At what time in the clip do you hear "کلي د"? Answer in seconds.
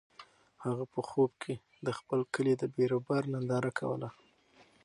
2.33-2.63